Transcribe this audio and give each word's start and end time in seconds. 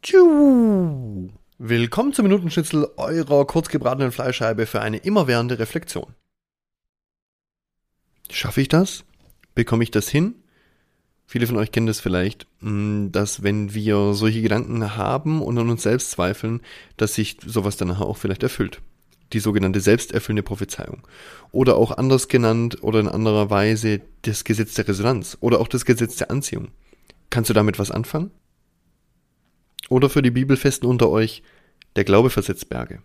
Tschu. 0.00 1.28
Willkommen 1.58 2.12
zum 2.12 2.22
Minutenschnitzel 2.22 2.88
eurer 2.96 3.44
kurzgebratenen 3.46 4.12
Fleischscheibe 4.12 4.66
für 4.66 4.80
eine 4.80 4.98
immerwährende 4.98 5.58
Reflexion. 5.58 6.14
Schaffe 8.30 8.60
ich 8.60 8.68
das? 8.68 9.04
Bekomme 9.56 9.82
ich 9.82 9.90
das 9.90 10.08
hin? 10.08 10.36
Viele 11.26 11.48
von 11.48 11.56
euch 11.56 11.72
kennen 11.72 11.88
das 11.88 11.98
vielleicht, 11.98 12.46
mm, 12.60 13.08
dass 13.10 13.42
wenn 13.42 13.74
wir 13.74 14.14
solche 14.14 14.40
Gedanken 14.40 14.96
haben 14.96 15.42
und 15.42 15.58
an 15.58 15.68
uns 15.68 15.82
selbst 15.82 16.12
zweifeln, 16.12 16.60
dass 16.96 17.14
sich 17.14 17.36
sowas 17.44 17.76
dann 17.76 17.88
nachher 17.88 18.06
auch 18.06 18.18
vielleicht 18.18 18.44
erfüllt. 18.44 18.80
Die 19.32 19.40
sogenannte 19.40 19.80
selbsterfüllende 19.80 20.44
Prophezeiung. 20.44 21.06
Oder 21.50 21.76
auch 21.76 21.90
anders 21.90 22.28
genannt 22.28 22.84
oder 22.84 23.00
in 23.00 23.08
anderer 23.08 23.50
Weise 23.50 24.00
das 24.22 24.44
Gesetz 24.44 24.74
der 24.74 24.86
Resonanz 24.86 25.36
oder 25.40 25.58
auch 25.58 25.68
das 25.68 25.84
Gesetz 25.84 26.14
der 26.16 26.30
Anziehung. 26.30 26.68
Kannst 27.30 27.50
du 27.50 27.54
damit 27.54 27.80
was 27.80 27.90
anfangen? 27.90 28.30
Oder 29.88 30.10
für 30.10 30.22
die 30.22 30.30
Bibelfesten 30.30 30.88
unter 30.88 31.08
euch, 31.10 31.42
der 31.96 32.04
Glaube 32.04 32.30
versetzt 32.30 32.68
Berge. 32.68 33.00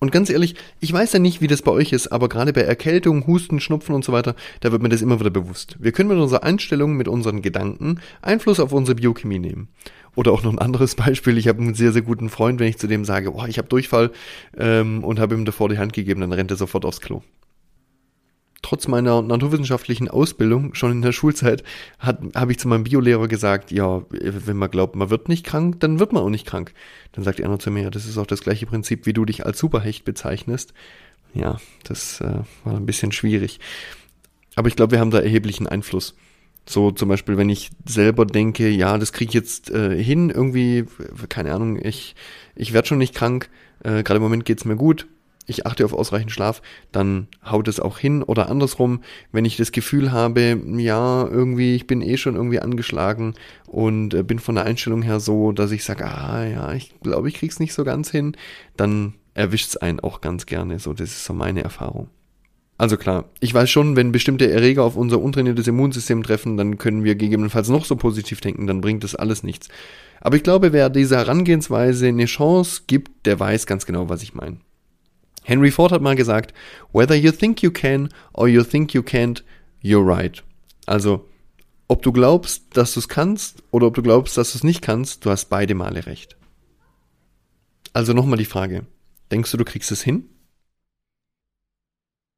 Und 0.00 0.10
ganz 0.10 0.30
ehrlich, 0.30 0.56
ich 0.80 0.92
weiß 0.92 1.12
ja 1.12 1.20
nicht, 1.20 1.40
wie 1.40 1.46
das 1.46 1.62
bei 1.62 1.70
euch 1.70 1.92
ist, 1.92 2.08
aber 2.08 2.28
gerade 2.28 2.52
bei 2.52 2.62
Erkältung, 2.62 3.24
Husten, 3.28 3.60
Schnupfen 3.60 3.94
und 3.94 4.04
so 4.04 4.12
weiter, 4.12 4.34
da 4.58 4.72
wird 4.72 4.82
mir 4.82 4.88
das 4.88 5.00
immer 5.00 5.20
wieder 5.20 5.30
bewusst. 5.30 5.76
Wir 5.78 5.92
können 5.92 6.08
mit 6.08 6.18
unserer 6.18 6.42
Einstellung, 6.42 6.96
mit 6.96 7.06
unseren 7.06 7.40
Gedanken 7.40 8.00
Einfluss 8.20 8.58
auf 8.58 8.72
unsere 8.72 8.96
Biochemie 8.96 9.38
nehmen. 9.38 9.68
Oder 10.16 10.32
auch 10.32 10.42
noch 10.42 10.52
ein 10.52 10.58
anderes 10.58 10.94
Beispiel, 10.96 11.38
ich 11.38 11.46
habe 11.46 11.62
einen 11.62 11.74
sehr, 11.74 11.92
sehr 11.92 12.02
guten 12.02 12.30
Freund, 12.30 12.58
wenn 12.58 12.66
ich 12.66 12.78
zu 12.78 12.88
dem 12.88 13.04
sage, 13.04 13.32
oh, 13.32 13.44
ich 13.46 13.58
habe 13.58 13.68
Durchfall 13.68 14.10
ähm, 14.58 15.04
und 15.04 15.20
habe 15.20 15.36
ihm 15.36 15.44
davor 15.44 15.68
die 15.68 15.78
Hand 15.78 15.92
gegeben, 15.92 16.20
dann 16.20 16.32
rennt 16.32 16.50
er 16.50 16.56
sofort 16.56 16.84
aufs 16.84 17.00
Klo 17.00 17.22
trotz 18.72 18.88
meiner 18.88 19.20
naturwissenschaftlichen 19.20 20.08
Ausbildung 20.08 20.74
schon 20.74 20.92
in 20.92 21.02
der 21.02 21.12
Schulzeit 21.12 21.62
habe 22.00 22.52
ich 22.52 22.58
zu 22.58 22.68
meinem 22.68 22.84
Biolehrer 22.84 23.28
gesagt, 23.28 23.70
ja, 23.70 24.02
wenn 24.08 24.56
man 24.56 24.70
glaubt, 24.70 24.96
man 24.96 25.10
wird 25.10 25.28
nicht 25.28 25.44
krank, 25.44 25.78
dann 25.80 26.00
wird 26.00 26.14
man 26.14 26.22
auch 26.22 26.30
nicht 26.30 26.46
krank. 26.46 26.72
Dann 27.12 27.22
sagt 27.22 27.42
einer 27.42 27.58
zu 27.58 27.70
mir, 27.70 27.90
das 27.90 28.06
ist 28.06 28.16
auch 28.16 28.26
das 28.26 28.40
gleiche 28.40 28.64
Prinzip, 28.64 29.04
wie 29.04 29.12
du 29.12 29.26
dich 29.26 29.44
als 29.44 29.58
Superhecht 29.58 30.06
bezeichnest. 30.06 30.72
Ja, 31.34 31.58
das 31.84 32.22
äh, 32.22 32.38
war 32.64 32.76
ein 32.76 32.86
bisschen 32.86 33.12
schwierig. 33.12 33.60
Aber 34.54 34.68
ich 34.68 34.76
glaube, 34.76 34.92
wir 34.92 35.00
haben 35.00 35.10
da 35.10 35.20
erheblichen 35.20 35.66
Einfluss. 35.66 36.14
So 36.64 36.92
zum 36.92 37.10
Beispiel, 37.10 37.36
wenn 37.36 37.50
ich 37.50 37.72
selber 37.84 38.24
denke, 38.24 38.70
ja, 38.70 38.96
das 38.96 39.12
kriege 39.12 39.28
ich 39.28 39.34
jetzt 39.34 39.70
äh, 39.70 40.02
hin, 40.02 40.30
irgendwie, 40.30 40.86
keine 41.28 41.52
Ahnung, 41.52 41.78
ich, 41.84 42.14
ich 42.54 42.72
werde 42.72 42.88
schon 42.88 42.98
nicht 42.98 43.14
krank, 43.14 43.50
äh, 43.84 44.02
gerade 44.02 44.16
im 44.16 44.22
Moment 44.22 44.46
geht's 44.46 44.64
mir 44.64 44.76
gut, 44.76 45.08
ich 45.46 45.66
achte 45.66 45.84
auf 45.84 45.92
ausreichend 45.92 46.30
Schlaf, 46.32 46.62
dann 46.92 47.28
haut 47.44 47.68
es 47.68 47.80
auch 47.80 47.98
hin 47.98 48.22
oder 48.22 48.48
andersrum, 48.48 49.02
wenn 49.32 49.44
ich 49.44 49.56
das 49.56 49.72
Gefühl 49.72 50.12
habe, 50.12 50.60
ja, 50.76 51.26
irgendwie, 51.26 51.74
ich 51.74 51.86
bin 51.86 52.02
eh 52.02 52.16
schon 52.16 52.36
irgendwie 52.36 52.60
angeschlagen 52.60 53.34
und 53.66 54.14
äh, 54.14 54.22
bin 54.22 54.38
von 54.38 54.54
der 54.54 54.64
Einstellung 54.64 55.02
her 55.02 55.20
so, 55.20 55.52
dass 55.52 55.72
ich 55.72 55.84
sage, 55.84 56.06
ah 56.06 56.44
ja, 56.44 56.72
ich 56.72 56.94
glaube, 57.02 57.28
ich 57.28 57.34
krieg's 57.34 57.60
nicht 57.60 57.74
so 57.74 57.84
ganz 57.84 58.10
hin, 58.10 58.36
dann 58.76 59.14
erwischt's 59.34 59.76
einen 59.76 60.00
auch 60.00 60.20
ganz 60.20 60.46
gerne, 60.46 60.78
so, 60.78 60.92
das 60.92 61.10
ist 61.10 61.24
so 61.24 61.32
meine 61.32 61.62
Erfahrung. 61.62 62.08
Also 62.78 62.96
klar, 62.96 63.26
ich 63.38 63.54
weiß 63.54 63.70
schon, 63.70 63.94
wenn 63.96 64.10
bestimmte 64.10 64.50
Erreger 64.50 64.82
auf 64.82 64.96
unser 64.96 65.20
untrainiertes 65.20 65.68
Immunsystem 65.68 66.22
treffen, 66.22 66.56
dann 66.56 66.78
können 66.78 67.04
wir 67.04 67.14
gegebenenfalls 67.14 67.68
noch 67.68 67.84
so 67.84 67.94
positiv 67.96 68.40
denken, 68.40 68.66
dann 68.66 68.80
bringt 68.80 69.04
das 69.04 69.14
alles 69.14 69.42
nichts. 69.42 69.68
Aber 70.20 70.36
ich 70.36 70.42
glaube, 70.42 70.72
wer 70.72 70.90
dieser 70.90 71.18
Herangehensweise 71.18 72.08
eine 72.08 72.24
Chance 72.24 72.82
gibt, 72.86 73.26
der 73.26 73.38
weiß 73.38 73.66
ganz 73.66 73.86
genau, 73.86 74.08
was 74.08 74.22
ich 74.22 74.34
meine. 74.34 74.56
Henry 75.42 75.70
Ford 75.70 75.92
hat 75.92 76.02
mal 76.02 76.16
gesagt, 76.16 76.54
whether 76.92 77.14
you 77.14 77.32
think 77.32 77.62
you 77.62 77.70
can 77.70 78.08
or 78.32 78.48
you 78.48 78.62
think 78.62 78.94
you 78.94 79.02
can't, 79.02 79.42
you're 79.82 80.06
right. 80.06 80.42
Also, 80.86 81.28
ob 81.88 82.02
du 82.02 82.12
glaubst, 82.12 82.76
dass 82.76 82.94
du 82.94 83.00
es 83.00 83.08
kannst 83.08 83.62
oder 83.70 83.86
ob 83.86 83.94
du 83.94 84.02
glaubst, 84.02 84.36
dass 84.36 84.52
du 84.52 84.58
es 84.58 84.64
nicht 84.64 84.82
kannst, 84.82 85.24
du 85.24 85.30
hast 85.30 85.46
beide 85.46 85.74
Male 85.74 86.06
recht. 86.06 86.36
Also 87.92 88.12
nochmal 88.14 88.38
die 88.38 88.44
Frage, 88.44 88.86
denkst 89.30 89.50
du, 89.50 89.56
du 89.58 89.64
kriegst 89.64 89.92
es 89.92 90.02
hin? 90.02 90.28